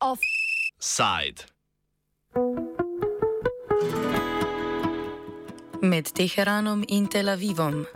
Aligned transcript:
Offside. 0.00 1.44
Med 5.82 6.14
Teheranom 6.14 6.84
in 6.88 7.06
Tel 7.08 7.28
Avivom. 7.28 7.86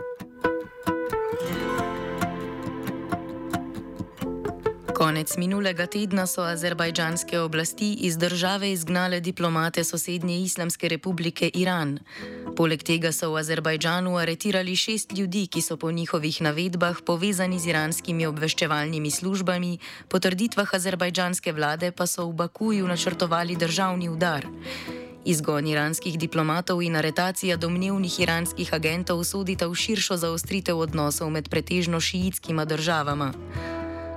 Konec 4.99 5.37
minulega 5.37 5.85
tedna 5.87 6.27
so 6.27 6.41
azerbajdžanske 6.41 7.39
oblasti 7.39 7.93
iz 7.93 8.17
države 8.17 8.71
izgnale 8.71 9.19
diplomate 9.19 9.83
sosednje 9.83 10.39
Islamske 10.39 10.87
republike 10.87 11.49
Iran. 11.53 11.99
Poleg 12.59 12.81
tega 12.83 13.13
so 13.15 13.31
v 13.31 13.39
Azerbajdžanu 13.39 14.17
aretirali 14.19 14.75
šest 14.75 15.13
ljudi, 15.15 15.45
ki 15.47 15.61
so 15.63 15.77
po 15.79 15.91
njihovih 15.95 16.41
navedbah 16.43 16.97
povezani 17.07 17.55
z 17.55 17.71
iranskimi 17.71 18.27
obveščevalnimi 18.27 19.11
službami, 19.11 19.79
po 20.11 20.19
trditvah 20.19 20.67
azerbajdžanske 20.67 21.55
vlade 21.55 21.95
pa 21.95 22.03
so 22.03 22.27
v 22.27 22.35
Bakuju 22.35 22.83
načrtovali 22.83 23.55
državni 23.55 24.11
udar. 24.11 24.43
Izgon 25.23 25.71
iranskih 25.71 26.19
diplomatov 26.19 26.83
in 26.83 26.99
aretacija 26.99 27.55
domnevnih 27.55 28.19
iranskih 28.19 28.73
agentov 28.75 29.23
sodita 29.23 29.71
v 29.71 29.79
širšo 29.79 30.19
zaostritev 30.19 30.83
odnosov 30.83 31.31
med 31.31 31.47
pretežno 31.47 32.03
šiitskima 32.03 32.67
državama. 32.67 33.31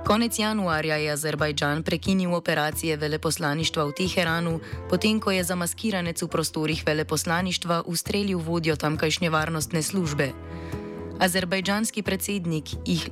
Konec 0.03 0.39
januarja 0.39 0.95
je 0.95 1.11
Azerbajdžan 1.11 1.83
prekinil 1.83 2.35
operacije 2.35 2.97
veleposlaništva 2.97 3.85
v 3.85 3.91
Teheranu, 3.91 4.59
potem 4.89 5.19
ko 5.19 5.31
je 5.31 5.43
zamaskiranec 5.43 6.21
v 6.21 6.27
prostorih 6.27 6.83
veleposlaništva 6.85 7.83
ustrelil 7.87 8.39
vodjo 8.39 8.75
tamkajšnje 8.75 9.29
varnostne 9.29 9.81
službe. 9.81 10.31
Azerbajdžanski 11.19 12.03
predsednik 12.03 12.63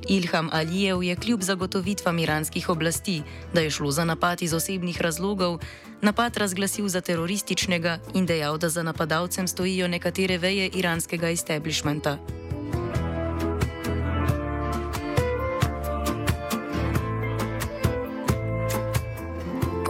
Ilham 0.08 0.50
Alijev 0.52 1.02
je 1.02 1.16
kljub 1.16 1.40
zagotovitvam 1.40 2.18
iranskih 2.18 2.68
oblasti, 2.68 3.22
da 3.54 3.60
je 3.60 3.70
šlo 3.70 3.90
za 3.90 4.04
napad 4.04 4.42
iz 4.42 4.52
osebnih 4.52 5.00
razlogov, 5.00 5.58
napad 6.02 6.36
razglasil 6.36 6.88
za 6.88 7.00
terorističnega 7.00 7.98
in 8.14 8.26
dejal, 8.26 8.58
da 8.58 8.68
za 8.68 8.82
napadalcem 8.82 9.48
stojijo 9.48 9.88
nekatere 9.88 10.38
veje 10.38 10.68
iranskega 10.68 11.30
establishmenta. 11.30 12.18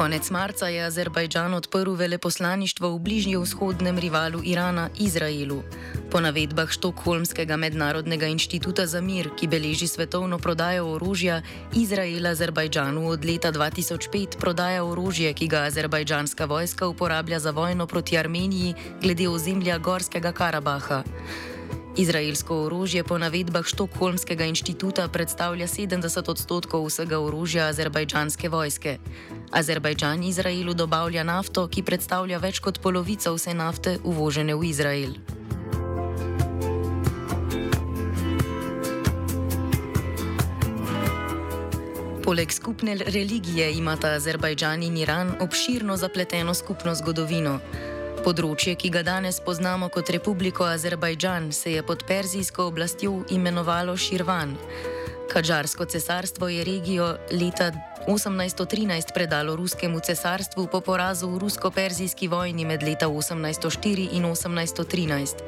Konec 0.02 0.30
marca 0.30 0.66
je 0.66 0.82
Azerbajdžan 0.82 1.54
odprl 1.54 1.94
veleposlaništvo 1.94 2.88
v 2.90 2.98
bližnjem 2.98 3.42
vzhodnem 3.42 3.98
rivalu 3.98 4.40
Irana, 4.42 4.88
Izraelu. 4.98 5.62
Po 6.10 6.18
navedbah 6.20 6.66
Štokholmskega 6.70 7.56
mednarodnega 7.56 8.26
inštituta 8.26 8.86
za 8.86 9.00
mir, 9.00 9.30
ki 9.38 9.46
beleži 9.46 9.86
svetovno 9.86 10.38
prodajo 10.42 10.88
orožja, 10.98 11.42
Izrael 11.78 12.26
Azerbajdžanu 12.26 13.06
od 13.08 13.24
leta 13.24 13.52
2005 13.52 14.42
prodaja 14.42 14.82
orožje, 14.84 15.30
ki 15.38 15.46
ga 15.46 15.62
azerbajdžanska 15.70 16.50
vojska 16.50 16.88
uporablja 16.88 17.38
za 17.38 17.50
vojno 17.50 17.86
proti 17.86 18.18
Armeniji 18.18 18.74
glede 19.02 19.28
ozemlja 19.28 19.78
Gorskega 19.78 20.32
Karabaha. 20.32 21.02
Izraelsko 21.96 22.64
orožje 22.64 23.04
po 23.04 23.18
navedbah 23.20 23.66
Štokholmskega 23.68 24.44
inštituta 24.48 25.08
predstavlja 25.12 25.66
70 25.68 26.30
odstotkov 26.30 26.86
vsega 26.88 27.20
orožja 27.20 27.66
azerbajdžanske 27.68 28.48
vojske. 28.48 28.96
Azerbajdžan 29.52 30.22
Izraelu 30.22 30.74
dobavlja 30.74 31.22
nafto, 31.28 31.66
ki 31.68 31.82
predstavlja 31.84 32.38
več 32.40 32.60
kot 32.64 32.80
polovico 32.80 33.34
vse 33.36 33.52
nafte 33.52 33.98
uvožene 34.00 34.56
v 34.56 34.64
Izrael. 34.70 35.12
Poleg 42.24 42.52
skupne 42.54 42.96
religije 42.96 43.68
imata 43.76 44.14
Azerbajdžan 44.16 44.82
in 44.82 44.96
Iran 44.96 45.34
obširno 45.40 45.96
zapleteno 46.00 46.54
skupno 46.54 46.94
zgodovino. 46.96 47.58
Področje, 48.24 48.76
ki 48.78 48.88
ga 48.94 49.02
danes 49.04 49.42
poznamo 49.42 49.90
kot 49.92 50.08
Republiko 50.14 50.64
Azerbajdžan, 50.64 51.52
se 51.52 51.76
je 51.76 51.82
pod 51.84 52.06
perzijsko 52.08 52.70
oblastjo 52.70 53.18
imenovalo 53.34 53.96
Širvan. 53.98 54.56
Kadžarsko 55.32 55.84
cesarstvo 55.84 56.48
je 56.48 56.64
regijo 56.64 57.16
leta 57.34 57.72
1813 58.06 59.14
predalo 59.14 59.56
ruskemu 59.56 60.00
cesarstvu 60.00 60.66
po 60.66 60.80
porazu 60.80 61.30
v 61.30 61.38
rusko-perzijski 61.38 62.28
vojni 62.28 62.64
med 62.64 62.82
leta 62.82 63.06
1804 63.06 64.08
in 64.12 64.22
1813. 64.26 65.42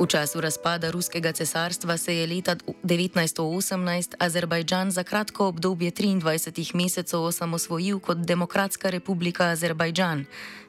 V 0.00 0.06
času 0.06 0.40
razpada 0.40 0.90
ruskega 0.90 1.32
cesarstva 1.32 1.96
se 1.96 2.16
je 2.16 2.26
leta 2.26 2.56
1918 2.56 4.14
Azerbajdžan 4.18 4.90
za 4.90 5.02
kratko 5.04 5.46
obdobje 5.46 5.90
23 5.92 6.74
mesecev 6.74 7.20
osamosvojil 7.20 8.00
kot 8.00 8.18
Demokratska 8.18 8.90
republika 8.90 9.48
Azerbajdžan. 9.48 10.24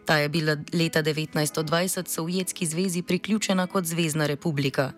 Ta 0.06 0.18
je 0.18 0.30
bila 0.30 0.56
leta 0.74 1.04
1920 1.04 2.08
Sovjetski 2.08 2.66
zvezi 2.66 3.02
priključena 3.02 3.68
kot 3.68 3.86
Zvezdna 3.86 4.28
republika. 4.28 4.92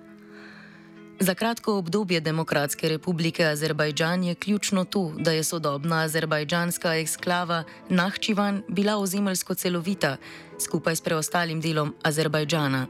Za 1.20 1.34
kratko 1.34 1.78
obdobje 1.78 2.20
Demokratske 2.20 2.90
republike 2.90 3.46
Azerbajdžan 3.46 4.24
je 4.24 4.36
ključno 4.36 4.86
to, 4.86 5.14
da 5.18 5.32
je 5.32 5.44
sodobna 5.44 6.02
azerbajdžanska 6.02 6.96
eksklava 6.96 7.64
Nahčivan 7.90 8.64
bila 8.68 8.98
ozemeljsko 8.98 9.56
celovita, 9.56 10.18
skupaj 10.60 10.96
s 10.96 11.02
preostalim 11.02 11.62
delom 11.62 11.96
Azerbajdžana. 12.04 12.88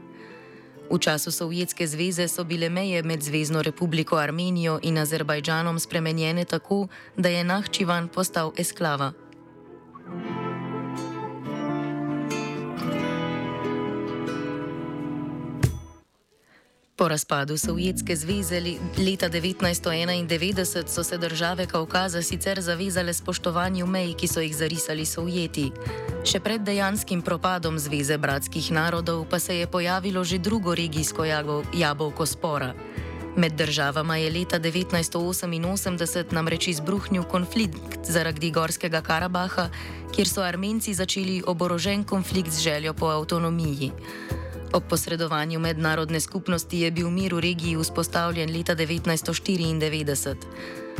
V 0.90 0.98
času 0.98 1.30
Sovjetske 1.30 1.86
zveze 1.86 2.28
so 2.28 2.44
bile 2.44 2.68
meje 2.68 3.02
med 3.02 3.22
Zvezdno 3.22 3.62
republiko 3.62 4.16
Armenijo 4.16 4.78
in 4.82 4.98
Azerbajdžanom 4.98 5.78
spremenjene 5.78 6.44
tako, 6.44 6.88
da 7.16 7.28
je 7.28 7.44
Nahčivan 7.44 8.08
postal 8.08 8.52
eksklava. 8.56 9.12
Po 17.04 17.08
razpadu 17.08 17.58
Sovjetske 17.58 18.16
zveze 18.16 18.60
leta 18.98 19.28
1991 19.28 20.86
so 20.86 21.04
se 21.04 21.18
države 21.18 21.66
Kaukaza 21.66 22.22
sicer 22.22 22.60
zavezale 22.60 23.12
spoštovanju 23.12 23.86
mej, 23.86 24.14
ki 24.14 24.28
so 24.28 24.40
jih 24.40 24.56
zarisali 24.56 25.04
Sovjeti. 25.06 25.66
Še 26.24 26.40
pred 26.40 26.62
dejanskim 26.64 27.20
propadom 27.22 27.76
Zveze 27.78 28.16
bratskih 28.18 28.70
narodov 28.72 29.26
pa 29.28 29.38
se 29.38 29.58
je 29.58 29.66
pojavilo 29.66 30.24
že 30.24 30.38
drugo 30.38 30.74
regijsko 30.74 31.24
jabolko 31.74 32.26
spora. 32.26 32.72
Med 33.36 33.52
državama 33.52 34.16
je 34.16 34.30
leta 34.30 34.60
1988 34.60 36.32
namreč 36.32 36.68
izbruhnil 36.68 37.24
konflikt 37.28 38.08
zaradi 38.08 38.50
Gorskega 38.50 39.02
Karabaha, 39.02 39.68
kjer 40.16 40.28
so 40.28 40.40
Armenci 40.40 40.94
začeli 40.94 41.42
oborožen 41.46 42.04
konflikt 42.04 42.50
z 42.50 42.60
željo 42.60 42.94
po 42.94 43.12
avtonomiji. 43.12 43.92
Ob 44.74 44.82
posredovanju 44.90 45.60
mednarodne 45.60 46.20
skupnosti 46.20 46.80
je 46.80 46.90
bil 46.90 47.10
mir 47.10 47.34
v 47.34 47.40
regiji 47.40 47.76
vzpostavljen 47.76 48.50
leta 48.56 48.74
1994. 48.74 50.34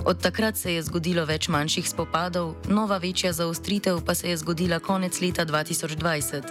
Od 0.04 0.20
takrat 0.22 0.56
se 0.56 0.74
je 0.74 0.82
zgodilo 0.82 1.24
več 1.26 1.48
manjših 1.48 1.88
spopadov, 1.88 2.54
nova 2.68 2.98
večja 3.02 3.32
zaostritev 3.32 3.98
pa 4.06 4.14
se 4.14 4.30
je 4.30 4.36
zgodila 4.36 4.78
konec 4.78 5.20
leta 5.20 5.46
2020. 5.46 6.42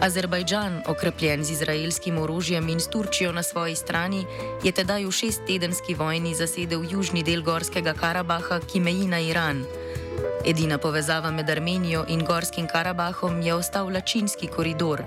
Azerbajdžan, 0.00 0.82
okrepljen 0.86 1.44
z 1.44 1.50
izraelskim 1.58 2.18
orožjem 2.18 2.68
in 2.68 2.80
s 2.80 2.86
Turčijo 2.86 3.32
na 3.32 3.42
svoji 3.42 3.74
strani, 3.74 4.22
je 4.62 4.72
tedaj 4.72 5.04
v 5.04 5.10
šesttedenski 5.10 5.94
vojni 5.94 6.34
zasedel 6.38 6.86
južni 6.90 7.26
del 7.26 7.42
Gorskega 7.42 7.98
Karabaha, 7.98 8.60
ki 8.60 8.80
meji 8.80 9.10
na 9.10 9.18
Iran. 9.18 9.66
Edina 10.46 10.78
povezava 10.78 11.30
med 11.30 11.50
Armenijo 11.50 12.04
in 12.08 12.22
Gorskim 12.24 12.70
Karabahom 12.70 13.42
je 13.42 13.54
ostal 13.54 13.90
Lačinski 13.90 14.46
koridor. 14.46 15.02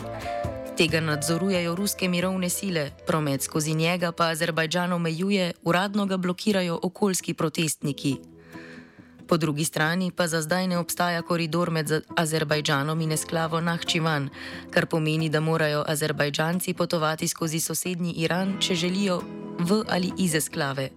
Tega 0.82 0.98
nadzorujejo 0.98 1.76
ruske 1.76 2.08
mirovne 2.10 2.50
sile, 2.50 2.90
promet 3.08 3.44
skozi 3.44 3.74
njega 3.74 4.12
pa 4.12 4.32
Azerbajdžan 4.34 4.94
omejuje, 4.94 5.52
uradno 5.64 6.06
ga 6.06 6.18
blokirajo 6.18 6.80
okoljski 6.84 7.34
protestniki. 7.34 8.16
Po 9.28 9.38
drugi 9.38 9.64
strani 9.64 10.12
pa 10.12 10.28
za 10.28 10.42
zdaj 10.42 10.68
ne 10.68 10.78
obstaja 10.78 11.22
koridor 11.22 11.70
med 11.72 11.92
Azerbajdžanom 12.18 13.02
in 13.02 13.12
esklavo 13.12 13.62
Nahčivan, 13.62 14.30
kar 14.72 14.86
pomeni, 14.86 15.30
da 15.30 15.40
morajo 15.40 15.84
Azerbajdžanci 15.88 16.74
potovati 16.74 17.28
skozi 17.28 17.60
sosednji 17.60 18.14
Iran, 18.14 18.58
če 18.60 18.76
želijo 18.76 19.22
v 19.60 19.84
ali 19.88 20.12
iz 20.18 20.36
esklave. 20.36 20.90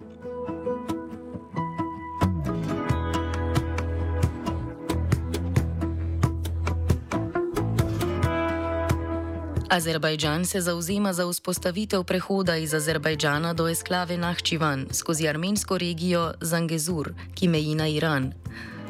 Azerbajdžan 9.74 10.44
se 10.44 10.60
zauzema 10.60 11.12
za 11.12 11.26
vzpostavitev 11.26 12.04
prehoda 12.04 12.56
iz 12.56 12.74
Azerbajdžana 12.74 13.54
do 13.54 13.68
esklave 13.68 14.16
Nahčivan 14.16 14.86
skozi 14.92 15.28
armensko 15.28 15.78
regijo 15.78 16.32
Zangezur, 16.40 17.10
ki 17.34 17.48
meji 17.48 17.74
na 17.74 17.88
Iran. 17.88 18.32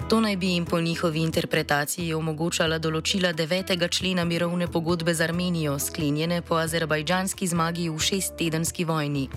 To 0.08 0.20
naj 0.20 0.36
bi 0.36 0.46
jim 0.46 0.66
po 0.66 0.80
njihovi 0.80 1.22
interpretaciji 1.22 2.14
omogočala 2.14 2.78
določila 2.78 3.32
9. 3.32 3.88
člena 3.88 4.24
mirovne 4.24 4.68
pogodbe 4.68 5.14
z 5.14 5.24
Armenijo, 5.24 5.78
sklenjene 5.78 6.42
po 6.42 6.60
azerbajdžanski 6.60 7.46
zmagi 7.46 7.88
v 7.88 7.98
šesttedenski 7.98 8.84
vojni. 8.84 9.28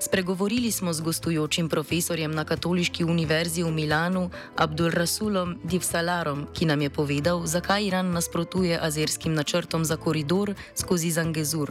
Spregovorili 0.00 0.70
smo 0.70 0.92
z 0.92 1.00
gostujočim 1.00 1.68
profesorjem 1.68 2.34
na 2.34 2.44
Katoliški 2.44 3.04
univerzi 3.04 3.62
v 3.62 3.70
Milanu, 3.70 4.30
Abdul 4.56 4.90
Rasulom 4.90 5.58
Divsalarom, 5.64 6.46
ki 6.54 6.66
nam 6.66 6.82
je 6.82 6.90
povedal, 6.90 7.46
zakaj 7.46 7.86
Iran 7.86 8.10
nasprotuje 8.10 8.78
azerskim 8.80 9.34
načrtom 9.34 9.84
za 9.84 9.96
koridor 9.96 10.54
skozi 10.74 11.10
Zangezur. 11.10 11.70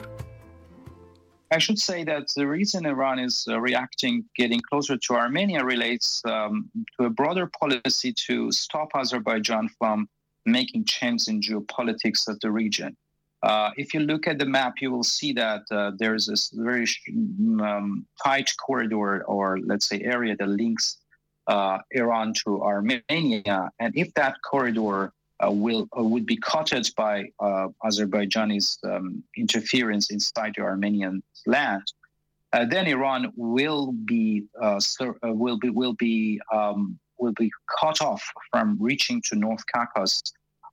I 1.55 1.59
should 1.59 1.79
say 1.79 2.03
that 2.03 2.23
the 2.35 2.47
reason 2.47 2.85
Iran 2.85 3.19
is 3.19 3.45
uh, 3.47 3.59
reacting, 3.59 4.25
getting 4.35 4.61
closer 4.69 4.97
to 4.97 5.13
Armenia, 5.13 5.63
relates 5.63 6.21
um, 6.25 6.71
to 6.97 7.05
a 7.05 7.09
broader 7.09 7.45
policy 7.45 8.13
to 8.27 8.51
stop 8.51 8.89
Azerbaijan 8.95 9.69
from 9.77 10.07
making 10.45 10.85
changes 10.85 11.27
in 11.27 11.41
geopolitics 11.41 12.27
of 12.27 12.39
the 12.39 12.49
region. 12.49 12.97
Uh, 13.43 13.71
if 13.75 13.93
you 13.93 13.99
look 13.99 14.25
at 14.25 14.39
the 14.39 14.45
map, 14.45 14.75
you 14.79 14.89
will 14.89 15.03
see 15.03 15.33
that 15.33 15.63
uh, 15.69 15.91
there's 15.97 16.27
this 16.27 16.49
very 16.53 16.87
um, 17.61 18.05
tight 18.23 18.49
corridor, 18.65 19.23
or 19.25 19.59
let's 19.59 19.87
say 19.89 19.99
area 20.01 20.33
that 20.37 20.47
links 20.47 20.99
uh, 21.47 21.77
Iran 21.91 22.33
to 22.45 22.63
Armenia. 22.63 23.69
And 23.79 23.95
if 23.97 24.13
that 24.13 24.37
corridor 24.49 25.11
uh, 25.43 25.51
will 25.51 25.89
uh, 25.97 26.03
would 26.03 26.25
be 26.25 26.37
cut 26.37 26.71
by 26.95 27.25
uh, 27.41 27.67
Azerbaijani's 27.83 28.79
um, 28.85 29.21
interference 29.35 30.09
inside 30.09 30.53
the 30.55 30.63
Armenian 30.63 31.21
land, 31.45 31.83
then 32.69 32.87
Iran 32.87 33.33
will 33.35 33.91
be 33.91 34.43
will 35.23 35.57
be 35.57 35.69
will 35.69 35.93
be 35.93 36.39
um, 36.53 36.97
will 37.17 37.33
be 37.33 37.51
cut 37.77 38.01
off 38.01 38.23
from 38.51 38.77
reaching 38.79 39.21
to 39.29 39.35
North 39.35 39.63
Caucasus 39.73 40.31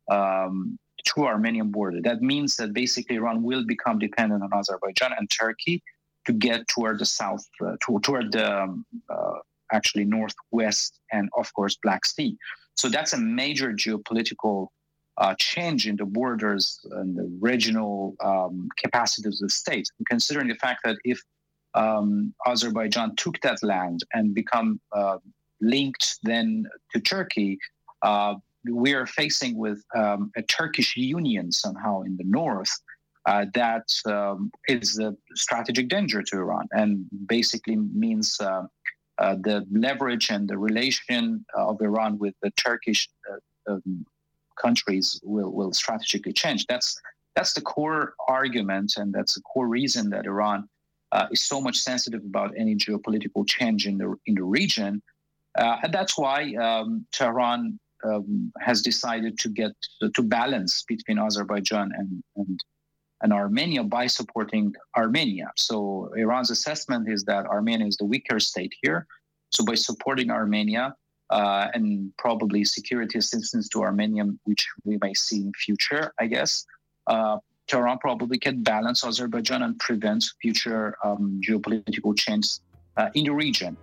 um, 0.08 0.78
to 1.04 1.26
Armenian 1.26 1.70
border. 1.70 2.00
That 2.02 2.22
means 2.22 2.56
that 2.56 2.72
basically 2.72 3.16
Iran 3.16 3.42
will 3.42 3.64
become 3.66 3.98
dependent 3.98 4.42
on 4.42 4.50
Azerbaijan 4.52 5.12
and 5.18 5.28
Turkey 5.30 5.82
to 6.26 6.32
get 6.32 6.68
toward 6.68 6.98
the 6.98 7.06
south, 7.06 7.44
uh, 7.64 7.76
to, 7.86 8.00
toward 8.00 8.32
the 8.32 8.62
um, 8.62 8.84
uh, 9.08 9.38
actually 9.72 10.04
northwest 10.04 11.00
and 11.12 11.28
of 11.36 11.52
course 11.54 11.76
Black 11.82 12.04
Sea. 12.04 12.36
So 12.74 12.88
that's 12.88 13.12
a 13.12 13.18
major 13.18 13.72
geopolitical 13.72 14.68
uh, 15.18 15.34
change 15.38 15.86
in 15.86 15.96
the 15.96 16.04
borders 16.04 16.80
and 16.92 17.16
the 17.16 17.30
regional 17.40 18.16
um, 18.24 18.68
capacities 18.78 19.40
of 19.42 19.48
the 19.48 19.52
state. 19.52 19.86
Considering 20.08 20.48
the 20.48 20.54
fact 20.54 20.80
that 20.84 20.96
if 21.04 21.20
um, 21.74 22.34
Azerbaijan 22.46 23.16
took 23.16 23.40
that 23.42 23.62
land 23.62 24.00
and 24.14 24.34
become 24.34 24.80
uh, 24.92 25.18
linked 25.60 26.18
then 26.22 26.66
to 26.92 27.00
Turkey, 27.00 27.58
uh, 28.02 28.34
we 28.64 28.94
are 28.94 29.06
facing 29.06 29.56
with 29.56 29.82
um, 29.96 30.30
a 30.36 30.42
Turkish 30.42 30.96
union 30.96 31.50
somehow 31.52 32.02
in 32.02 32.16
the 32.16 32.24
north 32.24 32.70
uh, 33.26 33.46
that 33.54 33.86
um, 34.06 34.50
is 34.68 34.98
a 34.98 35.14
strategic 35.34 35.88
danger 35.88 36.22
to 36.22 36.36
Iran 36.36 36.66
and 36.72 37.04
basically 37.26 37.76
means 37.76 38.38
uh, 38.40 38.62
uh, 39.18 39.36
the 39.42 39.66
leverage 39.70 40.30
and 40.30 40.48
the 40.48 40.56
relation 40.56 41.44
of 41.54 41.80
Iran 41.82 42.18
with 42.18 42.34
the 42.42 42.50
Turkish 42.52 43.08
uh, 43.30 43.72
um, 43.72 44.06
countries 44.60 45.20
will, 45.22 45.52
will 45.52 45.72
strategically 45.72 46.32
change. 46.32 46.66
That's 46.66 46.98
that's 47.36 47.52
the 47.52 47.60
core 47.60 48.14
argument, 48.28 48.94
and 48.96 49.12
that's 49.12 49.34
the 49.34 49.40
core 49.42 49.68
reason 49.68 50.10
that 50.10 50.26
Iran 50.26 50.68
uh, 51.12 51.26
is 51.30 51.42
so 51.42 51.60
much 51.60 51.76
sensitive 51.76 52.22
about 52.24 52.52
any 52.56 52.74
geopolitical 52.74 53.46
change 53.46 53.86
in 53.86 53.98
the 53.98 54.16
in 54.26 54.34
the 54.34 54.42
region. 54.42 55.02
Uh, 55.58 55.76
and 55.82 55.92
that's 55.92 56.16
why 56.16 56.54
um, 56.54 57.06
Tehran 57.12 57.78
um, 58.04 58.52
has 58.60 58.82
decided 58.82 59.38
to 59.38 59.48
get 59.48 59.72
to 60.14 60.22
balance 60.22 60.84
between 60.86 61.18
Azerbaijan 61.18 61.92
and, 61.96 62.22
and 62.36 62.60
and 63.22 63.32
Armenia 63.32 63.84
by 63.84 64.06
supporting 64.06 64.74
Armenia. 64.96 65.50
So 65.56 66.10
Iran's 66.16 66.50
assessment 66.50 67.08
is 67.08 67.24
that 67.24 67.46
Armenia 67.46 67.86
is 67.86 67.96
the 67.96 68.06
weaker 68.06 68.40
state 68.40 68.72
here. 68.82 69.06
So 69.50 69.64
by 69.64 69.74
supporting 69.74 70.30
Armenia 70.30 70.94
uh, 71.28 71.68
and 71.74 72.12
probably 72.16 72.64
security 72.64 73.18
assistance 73.18 73.68
to 73.70 73.82
Armenia, 73.82 74.24
which 74.44 74.66
we 74.84 74.98
may 75.02 75.14
see 75.14 75.42
in 75.42 75.52
future, 75.52 76.14
I 76.18 76.26
guess, 76.26 76.64
uh, 77.06 77.38
Tehran 77.68 77.98
probably 77.98 78.38
can 78.38 78.62
balance 78.62 79.04
Azerbaijan 79.04 79.62
and 79.62 79.78
prevent 79.78 80.24
future 80.42 80.96
um, 81.04 81.40
geopolitical 81.46 82.18
change 82.18 82.58
uh, 82.96 83.10
in 83.14 83.24
the 83.24 83.32
region. 83.32 83.76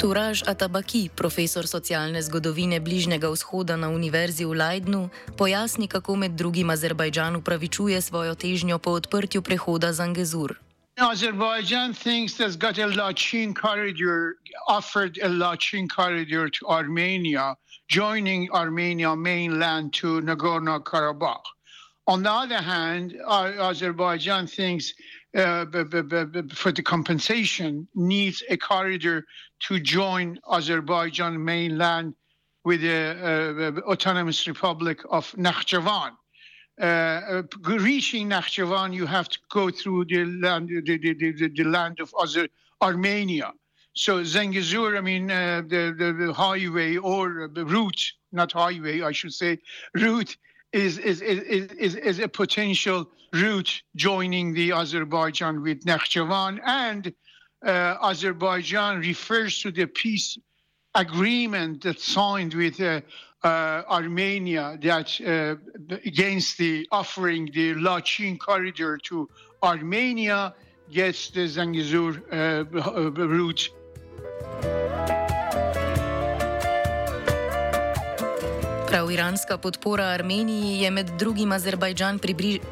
Turaž 0.00 0.48
Atabaki, 0.48 1.12
profesor 1.12 1.68
socialne 1.68 2.24
zgodovine 2.24 2.80
Bližnjega 2.80 3.28
vzhoda 3.28 3.76
na 3.76 3.92
Univerzi 3.92 4.48
v 4.48 4.56
Leidnu, 4.56 5.12
pojasni, 5.36 5.92
kako 5.92 6.16
med 6.16 6.40
drugim 6.40 6.72
Azerbajdžan 6.72 7.36
upravičuje 7.36 8.00
svojo 8.00 8.32
težnjo 8.32 8.80
po 8.80 8.96
odprtju 8.96 9.44
prehoda 9.44 9.92
Zangezur. 9.92 10.56
Azerbaijan 10.96 11.92
thinks 11.92 12.40
it's 12.40 12.56
got 12.56 12.78
a 12.78 12.88
Lachin 12.88 13.52
corridor, 13.52 14.40
offered 14.68 15.20
a 15.20 15.28
Lachin 15.28 15.84
corridor 15.84 16.48
to 16.48 16.64
Armenia, 16.64 17.54
joining 17.92 18.48
Armenia 18.56 19.12
mainland 19.16 19.92
to 19.92 20.24
Nagorno-Karabakh. 20.24 21.44
On 22.10 22.24
the 22.24 22.32
other 22.32 22.60
hand, 22.60 23.16
Azerbaijan 23.24 24.48
thinks 24.48 24.94
uh, 25.36 25.64
for 26.52 26.72
the 26.72 26.82
compensation 26.84 27.86
needs 27.94 28.42
a 28.48 28.56
corridor 28.56 29.24
to 29.60 29.78
join 29.78 30.36
Azerbaijan 30.50 31.44
mainland 31.44 32.16
with 32.64 32.80
the 32.80 33.76
uh, 33.86 33.88
autonomous 33.88 34.44
republic 34.48 34.98
of 35.08 35.30
Nakhchivan. 35.36 36.10
Uh, 36.80 36.84
uh, 36.84 37.42
reaching 37.78 38.28
Nakhchivan, 38.28 38.92
you 38.92 39.06
have 39.06 39.28
to 39.28 39.38
go 39.48 39.70
through 39.70 40.06
the 40.06 40.24
land, 40.24 40.68
the, 40.68 40.98
the, 40.98 41.14
the, 41.14 41.48
the 41.48 41.64
land 41.64 42.00
of 42.00 42.10
Azer- 42.14 42.50
Armenia. 42.82 43.52
So 43.92 44.24
Zengezur, 44.24 44.98
I 44.98 45.00
mean, 45.00 45.30
uh, 45.30 45.62
the, 45.64 45.94
the, 45.96 46.12
the 46.12 46.32
highway 46.32 46.96
or 46.96 47.48
the 47.54 47.64
route, 47.64 48.02
not 48.32 48.50
highway, 48.50 49.02
I 49.02 49.12
should 49.12 49.32
say, 49.32 49.58
route 49.94 50.36
is, 50.72 50.98
is, 50.98 51.20
is, 51.20 51.72
is, 51.72 51.94
is 51.96 52.18
a 52.18 52.28
potential 52.28 53.08
route 53.32 53.82
joining 53.96 54.52
the 54.54 54.72
Azerbaijan 54.72 55.62
with 55.62 55.84
Nakhchivan. 55.84 56.60
And 56.64 57.12
uh, 57.64 57.96
Azerbaijan 58.02 59.00
refers 59.00 59.60
to 59.62 59.70
the 59.70 59.86
peace 59.86 60.38
agreement 60.94 61.82
that 61.82 62.00
signed 62.00 62.54
with 62.54 62.80
uh, 62.80 63.00
uh, 63.42 63.82
Armenia 63.88 64.78
that 64.82 65.20
uh, 65.20 65.56
against 66.04 66.58
the 66.58 66.86
offering 66.90 67.50
the 67.54 67.74
Lachin 67.74 68.38
corridor 68.38 68.98
to 68.98 69.28
Armenia 69.62 70.54
gets 70.90 71.30
the 71.30 71.46
Zangezur 71.46 72.20
uh, 72.32 73.26
route 73.26 73.70
Prav 78.90 79.10
iranska 79.10 79.58
podpora 79.58 80.04
Armeniji 80.04 80.82
je 80.82 80.90
med 80.90 81.06
drugim 81.18 81.52
Azerbajdžan 81.52 82.18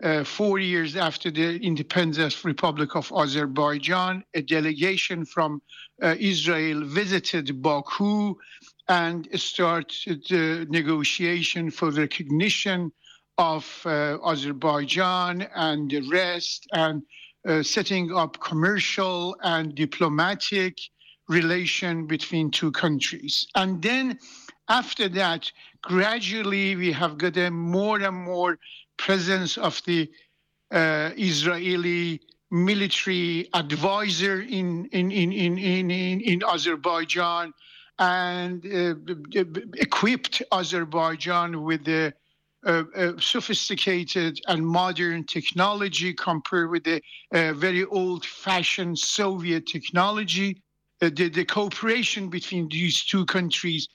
Uh, 0.03 0.23
four 0.25 0.59
years 0.59 0.95
after 0.95 1.31
the 1.31 1.59
independence 1.61 2.45
Republic 2.45 2.95
of 2.95 3.11
Azerbaijan, 3.11 4.23
a 4.33 4.41
delegation 4.41 5.25
from 5.25 5.61
uh, 6.03 6.15
Israel 6.19 6.83
visited 6.85 7.61
Baku 7.61 8.35
and 8.87 9.27
started 9.39 10.23
the 10.29 10.65
negotiation 10.69 11.71
for 11.71 11.91
recognition 11.91 12.91
of 13.41 13.81
uh, 13.85 14.17
Azerbaijan 14.23 15.47
and 15.55 15.89
the 15.89 16.01
rest, 16.09 16.67
and 16.73 17.01
uh, 17.47 17.63
setting 17.63 18.13
up 18.13 18.39
commercial 18.39 19.35
and 19.41 19.73
diplomatic 19.73 20.77
relation 21.27 22.05
between 22.05 22.51
two 22.51 22.71
countries. 22.71 23.47
And 23.55 23.81
then 23.81 24.19
after 24.69 25.09
that, 25.09 25.51
gradually 25.81 26.75
we 26.75 26.91
have 26.91 27.17
got 27.17 27.35
a 27.37 27.49
more 27.49 27.99
and 27.99 28.15
more 28.15 28.59
presence 28.97 29.57
of 29.57 29.81
the 29.87 30.07
uh, 30.71 31.09
Israeli 31.17 32.21
military 32.51 33.49
advisor 33.53 34.41
in 34.41 34.85
in 34.91 35.09
in 35.09 35.31
in 35.31 35.57
in, 35.57 36.21
in 36.21 36.43
Azerbaijan 36.43 37.53
and 37.97 38.65
uh, 38.65 38.95
equipped 39.77 40.43
Azerbaijan 40.51 41.63
with 41.63 41.85
the 41.85 42.13
uh, 42.65 42.83
uh, 42.95 43.11
sophisticated 43.19 44.39
and 44.47 44.65
modern 44.65 45.23
technology 45.23 46.13
compared 46.13 46.69
with 46.69 46.83
the 46.83 47.01
uh, 47.33 47.53
very 47.53 47.85
old 47.85 48.25
fashioned 48.25 48.97
Soviet 48.97 49.65
technology. 49.65 50.61
uh, 51.01 51.09
the, 51.15 51.29
the 51.29 51.45
cooperation 51.45 52.29
between 52.29 52.67
these 52.69 53.03
two 53.03 53.25
countries 53.25 53.87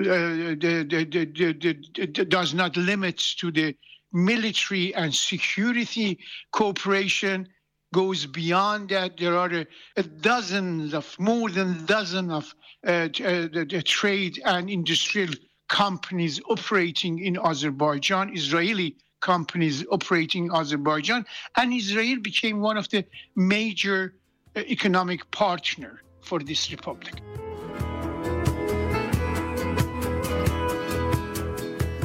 uh, 0.00 0.54
the, 0.58 2.26
does 2.28 2.54
not 2.54 2.76
limit 2.76 3.18
to 3.38 3.50
the 3.50 3.74
military 4.12 4.94
and 4.94 5.14
security 5.14 6.18
cooperation 6.52 7.48
goes 7.92 8.26
beyond 8.26 8.90
that. 8.90 9.16
There 9.16 9.36
are 9.36 9.52
a, 9.52 9.66
a 9.96 10.02
dozens 10.02 10.94
of, 10.94 11.16
more 11.18 11.50
than 11.50 11.84
dozen 11.86 12.30
of 12.30 12.54
uh, 12.86 12.90
uh, 12.90 13.08
the, 13.08 13.82
trade 13.84 14.40
and 14.44 14.68
industrial 14.70 15.32
companies 15.68 16.40
operating 16.48 17.18
in 17.20 17.38
Azerbaijan, 17.38 18.34
Israeli 18.34 18.96
companies 19.20 19.84
operating 19.90 20.46
in 20.46 20.52
Azerbaijan, 20.52 21.26
and 21.56 21.72
Israel 21.72 22.18
became 22.20 22.60
one 22.60 22.76
of 22.76 22.88
the 22.88 23.04
major 23.36 24.14
uh, 24.56 24.60
economic 24.60 25.30
partner 25.30 26.02
for 26.20 26.38
this 26.40 26.70
republic. 26.70 27.14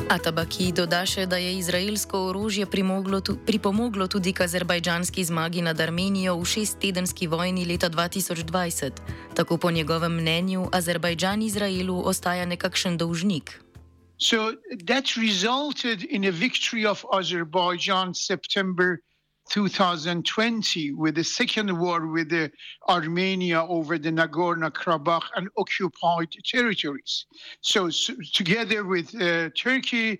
Atabaki 0.09 0.71
doda 0.75 1.05
še, 1.07 1.25
da 1.25 1.37
je 1.37 1.53
izraelsko 1.57 2.19
orožje 2.29 2.65
pripomoglo 2.67 4.07
tudi 4.07 4.33
k 4.33 4.43
azerbajdžanski 4.43 5.23
zmagi 5.23 5.61
nad 5.61 5.79
Armenijo 5.79 6.35
v 6.39 6.45
šesttedenski 6.45 7.27
vojni 7.27 7.65
leta 7.65 7.89
2020. 7.89 8.99
Tako 9.35 9.57
po 9.57 9.71
njegovem 9.71 10.15
mnenju 10.19 10.67
Azerbajdžan 10.71 11.41
Izraelu 11.41 12.01
ostaja 12.05 12.45
nekakšen 12.45 12.97
dolžnik. 12.97 13.59
So 14.17 14.55
that 14.87 15.15
resulted 15.15 16.03
in 16.03 16.25
a 16.25 16.31
victory 16.31 16.85
of 16.85 17.05
Azerbaijan 17.11 18.13
September 18.13 18.99
2020 19.49 20.93
with 20.93 21.15
the 21.15 21.23
second 21.23 21.77
war 21.77 22.07
with 22.07 22.29
the 22.29 22.51
Armenia 22.89 23.63
over 23.63 23.97
the 23.97 24.11
Nagorno-Karabakh 24.11 25.25
and 25.35 25.49
occupied 25.57 26.29
territories. 26.45 27.25
So, 27.61 27.89
so 27.89 28.13
together 28.33 28.83
with 28.85 29.13
uh, 29.21 29.49
Turkey, 29.49 30.19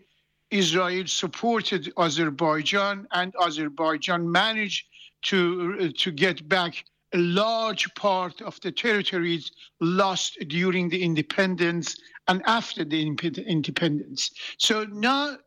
Israel 0.51 1.07
supported 1.07 1.91
Azerbaijan, 1.97 3.07
and 3.11 3.33
Azerbaijan 3.41 4.31
managed 4.31 4.85
to 5.23 5.77
uh, 5.79 5.87
to 5.97 6.11
get 6.11 6.47
back 6.47 6.83
a 7.13 7.17
large 7.17 7.93
part 7.95 8.41
of 8.41 8.59
the 8.61 8.71
territories 8.71 9.51
lost 9.79 10.37
during 10.47 10.89
the 10.89 11.01
independence 11.01 11.95
and 12.27 12.41
after 12.45 12.83
the 12.83 13.01
independence. 13.01 14.31
So 14.57 14.85
now 14.85 15.37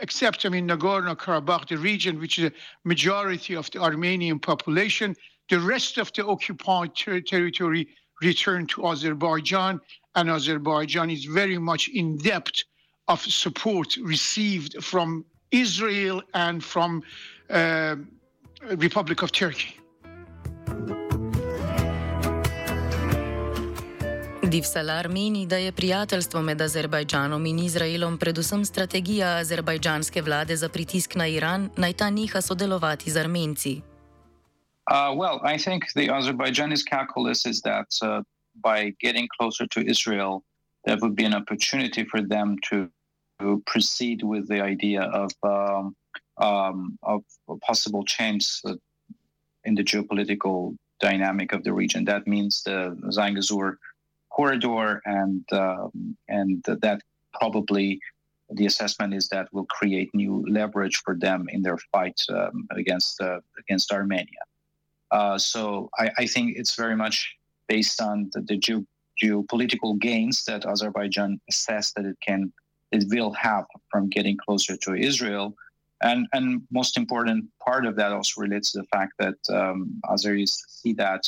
except, 0.00 0.44
I 0.46 0.48
mean, 0.48 0.68
Nagorno-Karabakh, 0.68 1.68
the 1.68 1.78
region 1.78 2.18
which 2.18 2.38
is 2.38 2.46
a 2.46 2.52
majority 2.84 3.54
of 3.54 3.70
the 3.70 3.80
Armenian 3.80 4.38
population, 4.38 5.16
the 5.50 5.60
rest 5.60 5.98
of 5.98 6.12
the 6.12 6.26
occupied 6.26 6.94
ter 6.96 7.20
territory 7.20 7.88
returned 8.22 8.68
to 8.70 8.86
Azerbaijan, 8.86 9.80
and 10.14 10.30
Azerbaijan 10.30 11.10
is 11.10 11.24
very 11.24 11.58
much 11.58 11.88
in 11.88 12.16
depth 12.16 12.64
of 13.08 13.20
support 13.20 13.96
received 13.98 14.82
from 14.82 15.24
Israel 15.50 16.22
and 16.32 16.64
from 16.64 17.02
uh, 17.50 17.96
Republic 18.70 19.22
of 19.22 19.32
Turkey. 19.32 19.78
Divsalar 24.54 25.08
meni, 25.08 25.46
da 25.46 25.56
je 25.56 25.72
prijateljstvo 25.72 26.42
med 26.42 26.60
Azerbajdžanom 26.60 27.46
in 27.46 27.58
Izraelom 27.58 28.18
predvsem 28.18 28.64
strategija 28.64 29.28
azerbajdžanske 29.36 30.22
vlade 30.22 30.56
za 30.56 30.68
pritisk 30.68 31.14
na 31.14 31.26
Iran, 31.26 31.70
naj 31.76 31.92
ta 31.92 32.10
neha 32.10 32.40
sodelovati 32.40 33.10
z 33.10 33.16
Armenci. 33.16 33.74
Uh, 34.90 35.10
well, 35.20 35.40
I 35.54 35.58
think 35.58 35.82
the 35.94 36.06
Azerbaijani 36.08 36.76
calculus 36.90 37.46
is 37.46 37.62
that 37.62 37.88
uh, 38.02 38.22
by 38.54 38.94
getting 39.00 39.26
closer 39.38 39.66
to 39.74 39.80
Israel, 39.80 40.44
there 40.84 40.98
would 41.02 41.16
be 41.16 41.26
an 41.26 41.34
opportunity 41.34 42.04
for 42.10 42.22
them 42.22 42.56
to, 42.70 42.76
to 43.40 43.60
proceed 43.72 44.22
with 44.22 44.46
the 44.46 44.60
idea 44.72 45.02
of, 45.02 45.32
um, 45.42 45.96
um, 46.36 46.98
of 47.02 47.24
possible 47.66 48.04
change 48.04 48.44
in 49.64 49.74
the 49.74 49.82
geopolitical 49.82 50.76
dynamic 51.00 51.52
of 51.52 51.64
the 51.64 51.72
region. 51.72 52.04
That 52.04 52.26
means 52.26 52.62
the 52.62 52.96
Zangezur 53.10 53.78
corridor, 54.34 55.00
and 55.04 55.44
um, 55.52 56.16
and 56.28 56.62
that 56.64 57.00
probably 57.32 58.00
the 58.50 58.66
assessment 58.66 59.14
is 59.14 59.28
that 59.28 59.48
will 59.52 59.66
create 59.66 60.10
new 60.14 60.44
leverage 60.48 60.96
for 61.04 61.14
them 61.16 61.46
in 61.48 61.62
their 61.62 61.78
fight 61.92 62.18
um, 62.30 62.66
against 62.76 63.20
uh, 63.20 63.40
against 63.58 63.92
Armenia. 63.92 64.44
Uh, 65.10 65.38
so 65.38 65.88
I, 65.98 66.10
I, 66.18 66.26
think 66.26 66.56
it's 66.56 66.74
very 66.74 66.96
much 66.96 67.36
based 67.68 68.00
on 68.00 68.30
the, 68.32 68.40
the 68.40 68.56
geo- 68.56 68.86
geopolitical 69.22 69.98
gains 69.98 70.44
that 70.44 70.66
Azerbaijan 70.66 71.40
assess 71.48 71.92
that 71.92 72.04
it 72.04 72.16
can 72.26 72.52
it 72.90 73.04
will 73.08 73.32
have 73.32 73.64
from 73.90 74.08
getting 74.08 74.36
closer 74.36 74.76
to 74.76 74.94
Israel. 74.94 75.54
And, 76.02 76.26
and 76.32 76.62
most 76.70 76.96
important 76.96 77.46
part 77.64 77.86
of 77.86 77.96
that 77.96 78.12
also 78.12 78.40
relates 78.40 78.72
to 78.72 78.78
the 78.78 78.86
fact 78.88 79.12
that 79.18 79.38
um, 79.52 80.00
Azeris 80.04 80.52
see 80.68 80.92
that 80.94 81.22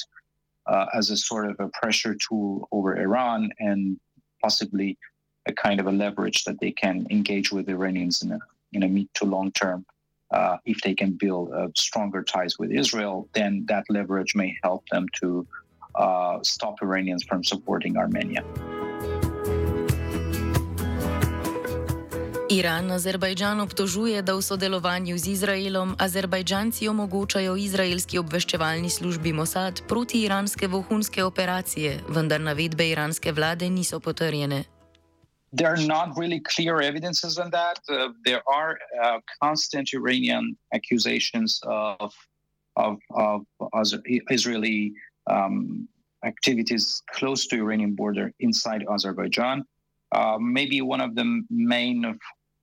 uh, 0.66 0.87
as 0.94 1.11
a 1.11 1.16
sort 1.16 1.49
of 1.49 1.56
a 1.58 1.68
pressure 1.80 2.14
tool 2.14 2.68
over 2.73 2.96
Iran 2.96 3.50
and 3.58 3.99
possibly 4.42 4.99
a 5.46 5.52
kind 5.52 5.80
of 5.80 5.87
a 5.87 5.92
leverage 5.92 6.44
that 6.44 6.58
they 6.61 6.73
can 6.73 7.06
engage 7.11 7.52
with 7.52 7.68
Iranians 7.68 8.23
in 8.23 8.32
a, 8.32 8.38
in 8.73 8.82
a 8.82 8.88
mid 8.88 9.12
to 9.14 9.25
long 9.25 9.52
term. 9.52 9.85
Uh, 10.32 10.56
if 10.64 10.80
they 10.80 10.92
can 10.92 11.12
build 11.12 11.52
uh, 11.52 11.68
stronger 11.76 12.23
ties 12.23 12.58
with 12.58 12.73
Israel, 12.73 13.28
then 13.32 13.64
that 13.68 13.85
leverage 13.88 14.35
may 14.35 14.56
help 14.64 14.85
them 14.90 15.06
to 15.20 15.46
uh, 15.94 16.38
stop 16.42 16.75
Iranians 16.82 17.23
from 17.23 17.44
supporting 17.44 17.96
Armenia. 17.96 18.42
Iran 22.56 22.88
Azerbajdžan 22.90 23.60
obtožuje, 23.60 24.22
da 24.25 24.32
v 24.32 24.40
sodelovanju 24.40 25.18
z 25.20 25.28
Izraelom 25.36 25.92
Azerbajdžanci 26.00 26.88
omogočajo 26.88 27.52
izraelski 27.60 28.16
obveščevalni 28.16 28.88
službi 28.88 29.32
Mossad 29.36 29.82
proti-iranske 29.84 30.64
vohunske 30.64 31.20
operacije, 31.25 32.00
vendar 32.08 32.40
navedbe 32.40 32.88
iranske 32.88 33.32
vlade 33.36 33.68
niso 33.68 34.00
potrjene. 34.00 34.64
There 35.52 35.68
are 35.68 35.84
not 35.84 36.16
really 36.16 36.40
clear 36.40 36.80
evidences 36.80 37.36
on 37.36 37.50
that. 37.50 37.76
Uh, 37.92 38.16
there 38.25 38.40
are 38.48 38.80
uh, 39.04 39.20
constant 39.36 39.92
Iranian 39.92 40.56
accusations 40.72 41.60
of, 41.68 42.16
of, 42.76 42.96
of 43.12 43.44
Israeli 44.32 44.94
um, 45.28 45.88
activities 46.25 47.02
close 47.12 47.46
to 47.48 47.56
Iranian 47.56 47.92
border 47.94 48.32
inside 48.40 48.80
Azerbaijan. 48.88 49.64
Uh, 50.12 50.38
maybe 50.40 50.80
one 50.80 51.02
of 51.02 51.14
the 51.16 51.26
main 51.50 52.16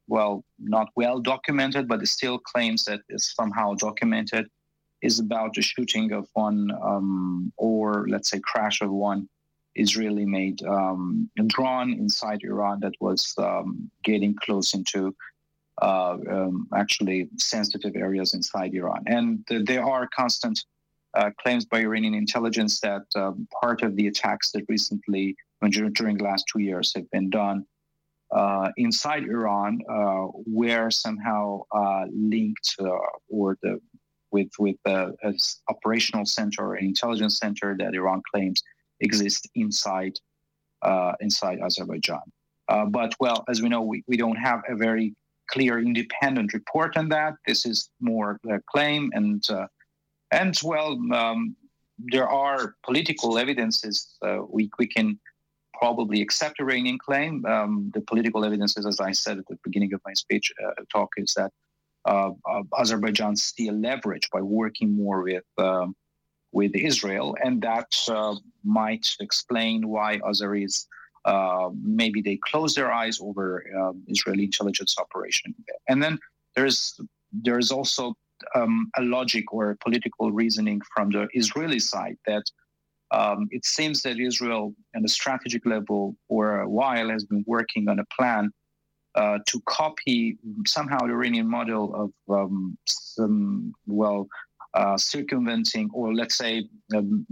well, 0.07 0.43
not 0.60 0.89
well 0.95 1.19
documented, 1.19 1.88
but 1.88 2.01
it 2.01 2.07
still 2.07 2.39
claims 2.39 2.86
that 2.86 3.01
it's 3.10 3.33
somehow 3.36 3.74
documented, 3.74 4.48
is 5.01 5.19
about 5.19 5.53
the 5.53 5.62
shooting 5.62 6.12
of 6.13 6.27
one, 6.33 6.72
um, 6.81 7.51
or 7.57 8.05
let's 8.10 8.29
say, 8.29 8.39
crash 8.39 8.81
of 8.81 8.91
one 8.91 9.27
Israeli 9.75 10.25
made 10.25 10.63
um, 10.63 11.29
drone 11.48 11.93
inside 11.93 12.41
Iran 12.43 12.79
that 12.81 12.93
was 13.00 13.33
um, 13.38 13.89
getting 14.03 14.36
close 14.36 14.74
into 14.74 15.15
uh, 15.81 16.17
um, 16.29 16.67
actually 16.75 17.29
sensitive 17.38 17.95
areas 17.95 18.33
inside 18.33 18.74
Iran. 18.74 19.03
And 19.07 19.45
th- 19.48 19.65
there 19.65 19.83
are 19.83 20.07
constant 20.15 20.63
uh, 21.15 21.31
claims 21.41 21.65
by 21.65 21.79
Iranian 21.79 22.13
intelligence 22.13 22.79
that 22.81 23.03
um, 23.15 23.48
part 23.62 23.81
of 23.81 23.95
the 23.95 24.07
attacks 24.07 24.51
that 24.51 24.63
recently, 24.69 25.36
during 25.69 26.17
the 26.17 26.24
last 26.24 26.45
two 26.51 26.60
years, 26.60 26.93
have 26.95 27.10
been 27.12 27.29
done 27.29 27.65
uh, 28.33 28.69
inside 28.77 29.23
Iran 29.23 29.79
uh, 29.89 30.27
were 30.47 30.89
somehow 30.89 31.61
uh, 31.71 32.05
linked 32.11 32.75
uh, 32.79 32.89
or 33.29 33.57
the 33.61 33.79
with 34.31 34.49
with 34.57 34.75
the 34.85 35.15
operational 35.69 36.25
center 36.25 36.65
or 36.65 36.77
intelligence 36.77 37.37
center 37.37 37.75
that 37.77 37.93
Iran 37.93 38.21
claims 38.33 38.61
exists 39.01 39.47
inside 39.53 40.13
uh, 40.81 41.13
inside 41.19 41.59
Azerbaijan. 41.61 42.23
Uh, 42.69 42.85
but 42.85 43.13
well, 43.19 43.43
as 43.49 43.61
we 43.61 43.69
know, 43.69 43.81
we, 43.81 44.03
we 44.07 44.17
don't 44.17 44.37
have 44.37 44.61
a 44.67 44.75
very 44.75 45.13
clear 45.51 45.79
independent 45.79 46.53
report 46.53 46.97
on 46.97 47.09
that. 47.09 47.35
This 47.45 47.65
is 47.65 47.89
more 48.01 48.39
a 48.49 48.59
claim 48.71 49.11
and 49.13 49.45
and 50.31 50.59
well. 50.63 50.97
Um, 51.13 51.55
there 52.11 52.27
are 52.27 52.73
political 52.83 53.37
evidences 53.37 54.17
we, 54.49 54.71
we 54.79 54.87
can 54.87 55.19
probably 55.83 56.21
accept 56.21 56.61
Iranian 56.65 56.97
claim. 57.07 57.33
Um, 57.55 57.71
the 57.95 58.03
political 58.11 58.41
evidences, 58.47 58.83
as 58.91 58.97
I 59.09 59.11
said 59.23 59.35
at 59.41 59.47
the 59.51 59.57
beginning 59.65 59.91
of 59.93 60.01
my 60.07 60.13
speech 60.23 60.47
uh, 60.65 60.81
talk, 60.95 61.09
is 61.23 61.31
that 61.39 61.51
uh, 62.11 62.31
uh, 62.51 62.63
Azerbaijan 62.81 63.35
still 63.35 63.75
leverage 63.89 64.27
by 64.35 64.41
working 64.61 64.89
more 65.03 65.19
with 65.29 65.49
um, 65.67 65.87
with 66.59 66.73
Israel, 66.91 67.27
and 67.43 67.53
that 67.69 67.91
uh, 68.17 68.35
might 68.81 69.05
explain 69.27 69.77
why 69.95 70.09
Azeris 70.29 70.75
uh, 71.33 71.69
maybe 72.01 72.19
they 72.27 72.37
close 72.49 72.71
their 72.75 72.91
eyes 73.01 73.15
over 73.27 73.45
um, 73.79 73.95
Israeli 74.15 74.45
intelligence 74.51 74.93
operation. 75.03 75.49
And 75.89 75.97
then 76.03 76.15
there's 76.55 76.79
there 77.45 77.59
is 77.63 77.71
also 77.77 78.03
um, 78.59 78.73
a 79.01 79.03
logic 79.17 79.45
or 79.55 79.63
a 79.71 79.77
political 79.85 80.27
reasoning 80.41 80.79
from 80.93 81.05
the 81.15 81.23
Israeli 81.41 81.81
side 81.91 82.17
that 82.29 82.45
um, 83.13 83.48
it 83.51 83.63
seems 83.63 84.01
that 84.01 84.20
Israel, 84.20 84.74
on 84.96 85.05
a 85.05 85.08
strategic 85.08 85.65
level, 85.65 86.15
for 86.27 86.62
a 86.62 86.70
while, 86.70 87.10
has 87.10 87.24
been 87.24 87.43
working 87.48 87.88
on 87.88 88.00
a 88.00 88.05
plan 88.05 88.51
uh, 89.15 89.38
to 89.48 89.62
copy 89.67 90.38
somehow 90.65 90.98
the 90.98 91.13
Iranian 91.13 91.48
model 91.48 92.12
of 92.27 92.36
um, 92.36 92.75
some, 92.86 93.74
well, 93.86 94.27
uh, 94.74 94.98
circumventing 94.98 95.89
or 95.93 96.15
let's 96.15 96.36
say 96.36 96.67
um, 96.96 97.27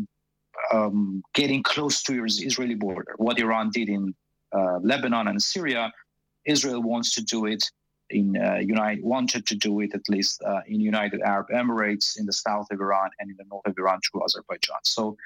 um, 0.72 1.24
getting 1.34 1.64
close 1.64 2.04
to 2.04 2.24
Israeli 2.26 2.76
border. 2.76 3.16
What 3.18 3.40
Iran 3.40 3.72
did 3.72 3.90
in 3.90 4.14
uh, 4.54 4.78
Lebanon 4.84 5.28
and 5.28 5.42
Syria, 5.42 5.92
Israel 6.46 6.84
wants 6.84 7.16
to 7.16 7.24
do 7.24 7.48
it 7.48 7.64
in 8.12 8.38
uh, 8.38 8.58
United 8.58 9.04
wanted 9.04 9.48
to 9.48 9.56
do 9.56 9.80
it 9.80 9.96
at 9.96 10.02
least 10.10 10.44
uh, 10.44 10.60
in 10.68 10.80
United 10.82 11.22
Arab 11.22 11.48
Emirates 11.50 12.20
in 12.20 12.26
the 12.26 12.34
south 12.34 12.68
of 12.70 12.80
Iran 12.80 13.10
and 13.20 13.32
in 13.32 13.38
the 13.38 13.46
north 13.50 13.66
of 13.66 13.74
Iran 13.78 14.00
through 14.02 14.24
Azerbaijan. 14.26 14.84
So 14.84 15.18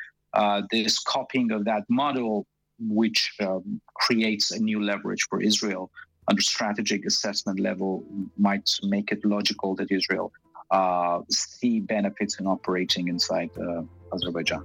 this 0.72 1.00
copying 1.00 1.51
of 1.51 1.65
that 1.65 1.84
model, 1.89 2.46
which 2.80 3.34
um, 3.39 3.82
creates 3.96 4.51
a 4.51 4.60
new 4.60 4.84
leverage 4.84 5.24
for 5.30 5.42
Israel 5.42 5.92
under 6.27 6.42
strategic 6.42 7.06
assessment 7.06 7.60
level, 7.60 8.04
might 8.38 8.70
make 8.84 9.12
it 9.12 9.24
logical 9.24 9.75
that 9.75 9.92
Israel 9.92 10.32
uh, 10.72 11.22
see 11.30 11.80
benefits 11.80 12.39
in 12.39 12.48
operating 12.48 13.08
inside 13.08 13.50
uh, 13.60 13.84
Azerbaijan. 14.13 14.63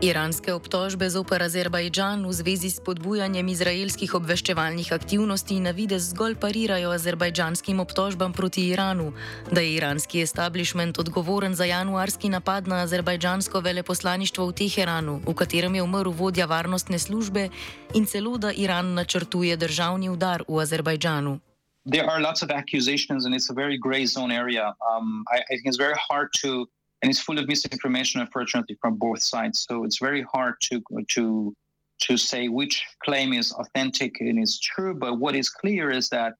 Iranske 0.00 0.48
obtožbe 0.56 1.04
zoper 1.12 1.42
Azerbajdžan 1.44 2.24
v 2.24 2.32
zvezi 2.32 2.72
s 2.72 2.80
podbujanjem 2.80 3.44
izraelskih 3.52 4.14
obveščevalnih 4.16 4.88
aktivnosti 4.96 5.58
na 5.60 5.76
videz 5.76 6.08
zgolj 6.16 6.38
parirajo 6.40 6.88
azerbajdžanskim 6.96 7.84
obtožbam 7.84 8.32
proti 8.32 8.64
Iranu, 8.72 9.12
da 9.52 9.60
je 9.60 9.74
iranski 9.76 10.22
establishment 10.24 10.96
odgovoren 10.96 11.52
za 11.52 11.68
januarski 11.68 12.32
napad 12.32 12.64
na 12.64 12.80
azerbajdžansko 12.88 13.60
veleposlaništvo 13.60 14.48
v 14.48 14.56
Teheranu, 14.56 15.20
v 15.20 15.36
katerem 15.36 15.76
je 15.76 15.84
umrl 15.84 16.16
vodja 16.16 16.48
varnostne 16.48 16.96
službe 16.98 17.50
in 17.92 18.08
celo 18.08 18.38
da 18.40 18.56
Iran 18.56 18.96
načrtuje 18.96 19.56
državni 19.56 20.08
udar 20.08 20.48
v 20.48 20.64
Azerbajdžanu. 20.64 21.40
There 21.84 22.08
are 22.08 22.24
lots 22.24 22.40
of 22.40 22.48
accusations, 22.48 23.28
and 23.28 23.34
it's 23.36 23.52
a 23.52 23.54
very 23.54 23.76
gray 23.76 24.06
zone 24.06 24.32
area. 24.32 24.72
Um, 24.80 25.24
I, 25.28 25.44
I 25.44 25.60
think 25.60 25.68
it's 25.68 25.76
very 25.76 26.00
hard 26.08 26.32
to 26.40 26.64
and 27.02 27.10
it's 27.10 27.20
full 27.20 27.38
of 27.38 27.48
misinformation, 27.48 28.20
unfortunately, 28.20 28.76
from 28.80 28.96
both 28.96 29.22
sides. 29.22 29.66
So 29.68 29.84
it's 29.84 29.98
very 29.98 30.22
hard 30.22 30.54
to 30.64 30.82
to 31.10 31.54
to 32.00 32.16
say 32.16 32.48
which 32.48 32.84
claim 33.04 33.32
is 33.32 33.52
authentic 33.52 34.20
and 34.20 34.42
is 34.42 34.58
true. 34.58 34.94
But 34.94 35.18
what 35.18 35.34
is 35.36 35.50
clear 35.50 35.90
is 35.90 36.08
that 36.08 36.34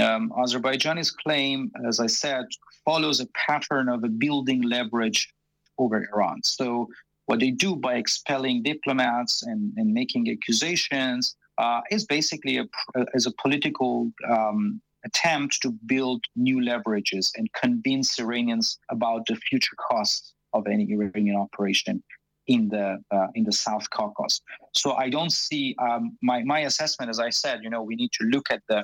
um, 0.00 0.32
Azerbaijan's 0.42 1.10
claim, 1.10 1.70
as 1.86 2.00
I 2.00 2.06
said, 2.06 2.44
follows 2.84 3.20
a 3.20 3.26
pattern 3.34 3.88
of 3.88 4.04
a 4.04 4.08
building 4.08 4.62
leverage 4.62 5.32
over 5.78 6.08
Iran. 6.12 6.40
So 6.42 6.88
what 7.26 7.40
they 7.40 7.50
do 7.50 7.76
by 7.76 7.94
expelling 7.94 8.62
diplomats 8.62 9.42
and, 9.42 9.72
and 9.76 9.92
making 9.92 10.30
accusations 10.30 11.36
uh, 11.58 11.80
is 11.90 12.04
basically 12.04 12.58
a, 12.58 12.66
as 13.14 13.26
a 13.26 13.32
political 13.42 14.12
um, 14.28 14.80
attempt 15.06 15.52
to 15.62 15.70
build 15.86 16.20
new 16.34 16.58
leverages 16.70 17.26
and 17.36 17.46
convince 17.52 18.18
Iranians 18.18 18.78
about 18.90 19.22
the 19.26 19.36
future 19.48 19.76
costs 19.88 20.34
of 20.52 20.66
any 20.66 20.86
Iranian 20.92 21.36
operation 21.36 22.02
in 22.46 22.68
the 22.68 22.98
uh, 23.16 23.28
in 23.34 23.44
the 23.44 23.52
South 23.52 23.86
Caucasus. 23.90 24.40
So 24.74 24.88
I 24.94 25.08
don't 25.10 25.32
see 25.32 25.74
um, 25.86 26.16
my 26.22 26.38
my 26.44 26.60
assessment, 26.60 27.08
as 27.10 27.20
I 27.28 27.30
said. 27.30 27.60
You 27.64 27.70
know, 27.70 27.82
we 27.82 27.96
need 27.96 28.12
to 28.20 28.24
look 28.34 28.46
at 28.50 28.62
the 28.68 28.80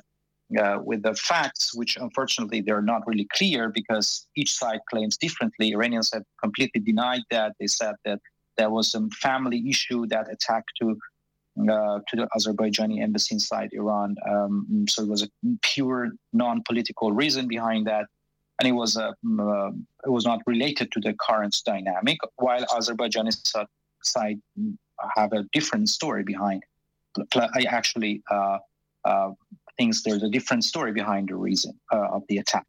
uh, 0.61 0.79
with 0.89 1.03
the 1.03 1.15
facts, 1.15 1.75
which 1.75 1.97
unfortunately 1.97 2.61
they're 2.61 2.89
not 2.95 3.03
really 3.07 3.29
clear 3.37 3.71
because 3.71 4.27
each 4.37 4.53
side 4.53 4.81
claims 4.91 5.17
differently. 5.17 5.73
Iranians 5.73 6.11
have 6.13 6.25
completely 6.43 6.81
denied 6.81 7.23
that. 7.31 7.53
They 7.59 7.67
said 7.67 7.95
that 8.05 8.21
there 8.59 8.71
was 8.71 8.91
some 8.91 9.09
family 9.11 9.61
issue 9.69 10.07
that 10.09 10.31
attacked 10.31 10.73
to 10.81 10.97
uh, 11.61 12.01
to 12.09 12.17
the 12.17 12.29
Azerbaijani 12.37 13.03
embassy 13.03 13.35
inside 13.35 13.71
Iran. 13.73 14.17
Um, 14.29 14.87
so 14.89 15.03
it 15.03 15.09
was 15.09 15.23
a 15.23 15.29
pure 15.63 16.11
non-political 16.33 17.13
reason 17.13 17.47
behind 17.49 17.87
that, 17.87 18.07
and 18.59 18.69
it 18.69 18.73
was 18.73 18.97
uh, 18.97 19.13
uh, 19.41 19.71
it 20.07 20.11
was 20.11 20.25
not 20.25 20.41
related 20.47 20.91
to 20.93 21.01
the 21.01 21.15
current 21.21 21.57
dynamic. 21.65 22.19
While 22.37 22.65
Azerbaijani 22.67 23.33
side 24.03 24.41
have 25.17 25.33
a 25.33 25.45
different 25.53 25.89
story 25.89 26.23
behind. 26.23 26.63
I 27.35 27.65
actually 27.69 28.23
uh, 28.31 28.59
uh, 29.05 29.31
thinks 29.77 30.03
there's 30.03 30.23
a 30.23 30.29
different 30.29 30.65
story 30.65 30.93
behind 30.93 31.29
the 31.29 31.37
reason 31.37 31.79
uh, 31.93 32.09
of 32.17 32.23
the 32.29 32.39
attack. 32.39 32.67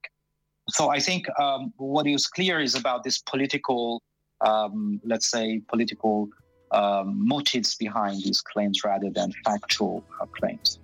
So 0.69 0.89
I 0.89 0.99
think 0.99 1.27
um, 1.39 1.73
what 1.77 2.07
is 2.07 2.27
clear 2.27 2.59
is 2.59 2.75
about 2.75 3.03
this 3.03 3.19
political, 3.19 4.01
um, 4.41 4.99
let's 5.03 5.29
say, 5.29 5.61
political 5.69 6.29
um, 6.73 7.27
motives 7.27 7.75
behind 7.77 8.21
these 8.23 8.41
claims 8.41 8.83
rather 8.83 9.09
than 9.09 9.31
factual 9.45 10.03
uh, 10.19 10.25
claims. 10.39 10.79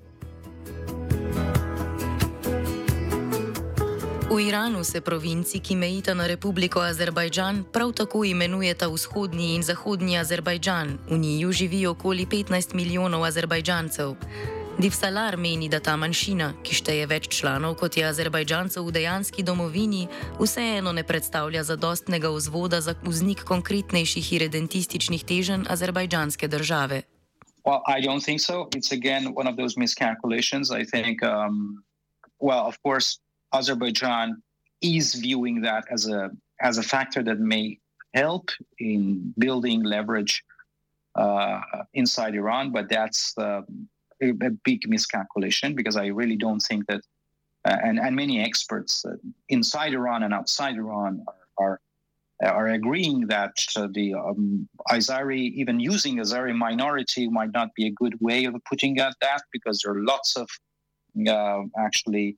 V 4.30 4.38
Iranu 4.38 4.84
se 4.84 5.02
provinci, 5.02 5.60
ki 5.60 5.76
mejita 5.76 6.14
na 6.14 6.30
Republiko 6.30 6.80
Azerbajdžan, 6.86 7.64
prav 7.74 7.98
tako 7.98 8.22
imenujeta 8.26 8.86
Vzhodni 8.88 9.56
in 9.56 9.64
Zahodni 9.66 10.18
Azerbajdžan. 10.18 10.98
V 11.10 11.18
njiju 11.18 11.52
živi 11.52 11.88
okoli 11.88 12.26
15 12.26 12.74
milijonov 12.78 13.26
Azerbajdžancev. 13.26 14.14
Divsalar 14.80 15.36
meni, 15.36 15.68
da 15.68 15.82
ta 15.84 15.98
manjšina, 16.00 16.54
ki 16.64 16.78
šteje 16.78 17.08
več 17.12 17.26
članov 17.36 17.74
kot 17.82 17.98
je 18.00 18.06
Azerbajdžancev 18.08 18.86
v 18.88 18.94
dejanski 18.96 19.44
domovini, 19.44 20.06
vseeno 20.40 20.94
ne 20.96 21.04
predstavlja 21.04 21.66
zadostnega 21.68 22.32
vzvoda 22.32 22.80
za 22.80 22.94
vznik 23.04 23.44
konkretnejših 23.44 24.30
irredentističnih 24.38 25.26
teženj 25.28 25.68
azerbajdžanske 25.68 26.48
države. 26.48 27.02
Well, 27.68 27.84
I 27.92 28.00
don't 28.00 28.24
think 28.24 28.40
so. 28.40 28.70
It's 28.72 28.96
again 28.96 29.36
one 29.36 29.52
of 29.52 29.60
those 29.60 29.76
miscalculations. 29.76 30.72
I 30.72 30.88
think, 30.88 31.20
um, 31.28 31.84
well, 32.40 32.64
of 32.64 32.80
course, 32.80 33.20
Azerbaijan 33.52 34.40
is 34.80 35.12
viewing 35.12 35.60
that 35.68 35.92
as 35.92 36.08
a 36.08 36.32
as 36.64 36.80
a 36.80 36.84
factor 36.84 37.20
that 37.24 37.44
may 37.44 37.76
help 38.16 38.48
in 38.80 39.34
building 39.36 39.84
leverage 39.84 40.40
uh, 41.20 41.84
inside 41.94 42.34
Iran, 42.34 42.72
but 42.72 42.88
that's 42.88 43.36
uh, 43.38 43.68
a, 44.22 44.30
a 44.30 44.52
big 44.64 44.88
miscalculation 44.88 45.76
because 45.76 45.96
I 45.96 46.08
really 46.08 46.36
don't 46.36 46.60
think 46.60 46.86
that, 46.88 47.02
uh, 47.66 47.78
and 47.84 48.00
and 48.00 48.16
many 48.16 48.42
experts 48.42 49.04
uh, 49.06 49.16
inside 49.50 49.94
Iran 49.94 50.24
and 50.24 50.34
outside 50.34 50.76
Iran 50.76 51.26
are 51.58 51.80
are, 52.42 52.50
are 52.54 52.68
agreeing 52.70 53.28
that 53.28 53.54
uh, 53.76 53.88
the 53.94 54.14
um, 54.14 54.68
Azari, 54.90 55.52
even 55.54 55.80
using 55.80 56.18
Azari 56.18 56.56
minority, 56.56 57.28
might 57.28 57.52
not 57.52 57.70
be 57.76 57.88
a 57.88 57.92
good 57.92 58.16
way 58.22 58.46
of 58.46 58.56
putting 58.70 59.00
at 59.00 59.16
that 59.22 59.42
because 59.52 59.82
there 59.82 59.94
are 59.94 60.04
lots 60.04 60.38
of 60.38 60.48
uh, 61.28 61.64
actually 61.78 62.38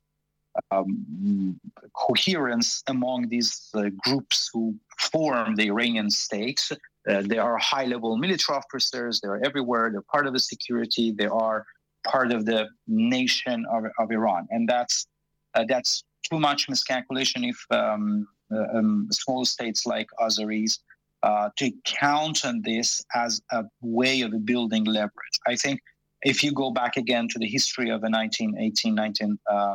um, 0.70 1.60
coherence 1.94 2.82
among 2.88 3.28
these 3.28 3.68
uh, 3.74 3.84
groups 3.98 4.50
who 4.52 4.74
form 4.98 5.54
the 5.54 5.68
Iranian 5.68 6.10
state. 6.10 6.68
Uh, 7.08 7.22
they 7.22 7.38
are 7.38 7.58
high 7.58 7.84
level 7.84 8.16
military 8.16 8.58
officers. 8.58 9.20
They're 9.20 9.44
everywhere. 9.44 9.90
They're 9.90 10.02
part 10.02 10.26
of 10.26 10.32
the 10.32 10.40
security. 10.40 11.12
They 11.12 11.26
are 11.26 11.66
part 12.04 12.32
of 12.32 12.46
the 12.46 12.68
nation 12.86 13.64
of, 13.70 13.84
of 13.98 14.10
Iran. 14.10 14.46
And 14.50 14.68
that's, 14.68 15.06
uh, 15.54 15.64
that's 15.68 16.04
too 16.28 16.38
much 16.38 16.68
miscalculation 16.68 17.44
if 17.44 17.58
um, 17.70 18.26
uh, 18.52 18.78
um, 18.78 19.08
small 19.10 19.44
states 19.44 19.86
like 19.86 20.08
Azeris 20.20 20.78
uh, 21.22 21.50
to 21.56 21.72
count 21.84 22.44
on 22.44 22.62
this 22.62 23.02
as 23.14 23.40
a 23.52 23.64
way 23.80 24.22
of 24.22 24.44
building 24.44 24.84
leverage. 24.84 25.38
I 25.46 25.56
think 25.56 25.80
if 26.22 26.42
you 26.42 26.52
go 26.52 26.70
back 26.70 26.96
again 26.96 27.28
to 27.28 27.38
the 27.38 27.46
history 27.46 27.90
of 27.90 28.00
the 28.00 28.10
1918, 28.10 28.94
19, 28.94 29.38
uh, 29.50 29.74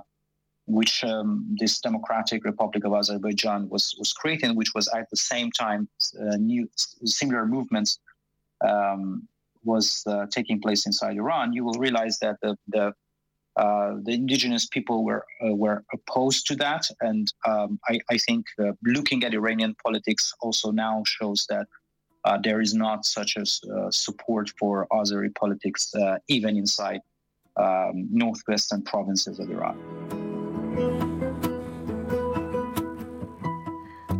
which 0.67 1.03
um, 1.03 1.45
this 1.60 1.80
Democratic 1.80 2.43
Republic 2.43 2.84
of 2.84 2.93
Azerbaijan 2.93 3.69
was 3.69 3.95
was 3.97 4.13
creating, 4.13 4.56
which 4.56 4.73
was 4.75 4.88
at 4.89 5.10
the 5.10 5.17
same 5.17 5.49
time 5.51 5.88
uh, 6.19 6.36
new 6.38 6.69
similar 7.06 7.45
movements 7.45 7.99
um, 8.62 9.27
was 9.63 10.03
uh, 10.08 10.25
taking 10.32 10.60
place 10.62 10.86
inside 10.86 11.17
Iran, 11.17 11.53
you 11.53 11.63
will 11.63 11.80
realize 11.80 12.19
that 12.19 12.38
the 12.41 12.58
the, 12.67 12.93
uh, 13.56 13.95
the 14.03 14.13
indigenous 14.13 14.67
people 14.67 15.03
were 15.03 15.25
uh, 15.45 15.53
were 15.53 15.84
opposed 15.93 16.47
to 16.47 16.56
that, 16.56 16.88
and 17.01 17.32
um, 17.47 17.80
I, 17.88 17.99
I, 18.12 18.17
think 18.17 18.45
uh, 18.60 18.73
looking 18.84 19.23
at 19.23 19.34
Iranian 19.34 19.75
politics 19.84 20.34
also 20.41 20.71
now 20.71 21.03
shows 21.06 21.45
that. 21.49 21.67
Uh, 22.25 22.38
there 22.43 22.60
is 22.60 22.73
not 22.73 23.06
such 23.06 23.38
a 23.38 23.45
support 23.89 24.49
for 24.60 24.86
Azeri 24.91 25.34
politics, 25.36 25.93
even 26.27 26.58
inside 26.58 26.99
um, 27.56 28.10
northwestern 28.12 28.82
provinces 28.82 29.39
of 29.39 29.49
Iran. 29.49 30.27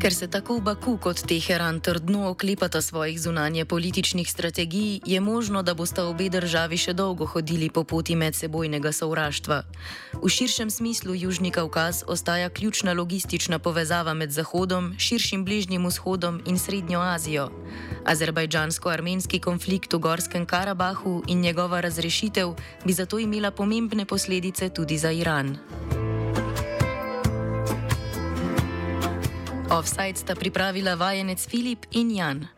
Ker 0.08 0.14
se 0.14 0.28
tako 0.28 0.60
Baku 0.60 0.98
kot 0.98 1.20
Teheran 1.28 1.80
trdno 1.80 2.30
oklepata 2.30 2.82
svojih 2.82 3.22
zunanje 3.22 3.66
političnih 3.66 4.32
strategij, 4.32 5.00
je 5.06 5.20
možno, 5.22 5.64
da 5.64 5.74
bosta 5.74 6.06
obe 6.08 6.30
državi 6.30 6.78
še 6.78 6.94
dolgo 6.94 7.26
hodili 7.26 7.68
po 7.70 7.84
poti 7.84 8.16
medsebojnega 8.16 8.92
sovraštva. 8.92 9.58
V 10.24 10.30
širšem 10.30 10.70
smislu 10.70 11.12
Južni 11.12 11.52
Kaukaz 11.52 12.04
ostaja 12.08 12.50
ključna 12.50 12.94
logistična 12.94 13.60
povezava 13.60 14.14
med 14.14 14.32
Zahodom, 14.32 14.94
širšim 14.98 15.44
Bližnjim 15.46 15.90
vzhodom 15.90 16.40
in 16.46 16.56
Srednjo 16.56 17.04
Azijo. 17.04 17.50
Azerbajdžansko-armenski 18.06 19.44
konflikt 19.44 19.94
v 19.94 20.00
Gorskem 20.00 20.46
Karabahu 20.46 21.24
in 21.28 21.42
njegova 21.42 21.82
razrešitev 21.82 22.56
bi 22.86 22.94
zato 22.94 23.20
imela 23.20 23.52
pomembne 23.52 24.06
posledice 24.06 24.70
tudi 24.70 24.98
za 24.98 25.12
Iran. 25.12 25.58
Offside 29.68 30.16
sta 30.16 30.36
pripravila 30.36 30.96
vajenec 30.96 31.44
Filip 31.44 31.84
in 31.92 32.16
Jan. 32.16 32.40